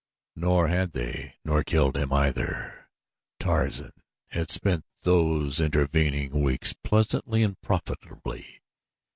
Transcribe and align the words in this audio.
Nor 0.35 0.67
had 0.67 0.93
they, 0.93 1.35
nor 1.45 1.63
killed 1.63 1.95
him 1.95 2.11
either. 2.11 2.89
Tarzan 3.39 3.91
had 4.31 4.49
spent 4.49 4.83
those 5.03 5.59
intervening 5.59 6.41
weeks 6.41 6.73
pleasantly 6.73 7.43
and 7.43 7.61
profitably. 7.61 8.63